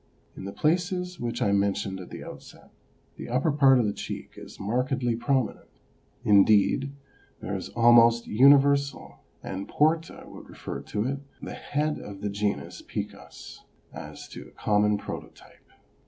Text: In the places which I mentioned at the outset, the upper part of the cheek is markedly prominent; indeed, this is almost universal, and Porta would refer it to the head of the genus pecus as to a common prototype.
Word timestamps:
In 0.35 0.45
the 0.45 0.51
places 0.51 1.19
which 1.19 1.43
I 1.43 1.51
mentioned 1.51 1.99
at 1.99 2.09
the 2.09 2.23
outset, 2.23 2.71
the 3.17 3.29
upper 3.29 3.51
part 3.51 3.77
of 3.77 3.85
the 3.85 3.93
cheek 3.93 4.31
is 4.35 4.59
markedly 4.59 5.15
prominent; 5.15 5.69
indeed, 6.25 6.91
this 7.39 7.67
is 7.67 7.73
almost 7.75 8.25
universal, 8.25 9.19
and 9.43 9.67
Porta 9.67 10.23
would 10.25 10.49
refer 10.49 10.79
it 10.79 10.87
to 10.87 11.19
the 11.39 11.53
head 11.53 11.99
of 11.99 12.21
the 12.21 12.31
genus 12.31 12.81
pecus 12.81 13.63
as 13.93 14.27
to 14.29 14.47
a 14.47 14.57
common 14.59 14.97
prototype. 14.97 15.69